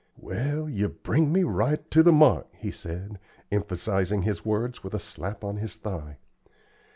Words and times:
"Well, 0.17 0.67
yer 0.67 0.87
bring 0.87 1.31
me 1.31 1.43
right 1.43 1.91
to 1.91 2.01
the 2.01 2.11
mark," 2.11 2.47
he 2.55 2.71
said, 2.71 3.19
emphasizing 3.51 4.23
his 4.23 4.43
words 4.43 4.83
with 4.83 4.95
a 4.95 4.99
slap 4.99 5.43
on 5.43 5.57
his 5.57 5.75
thigh. 5.77 6.17